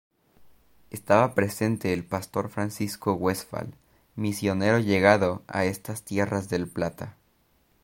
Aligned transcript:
Estaba 0.89 1.35
presente 1.35 1.93
el 1.93 2.03
Pastor 2.03 2.49
Francisco 2.49 3.13
Westphal, 3.13 3.75
misionero 4.15 4.79
llegado 4.79 5.43
a 5.47 5.65
estas 5.65 6.01
tierras 6.01 6.49
del 6.49 6.67
Plata. 6.67 7.15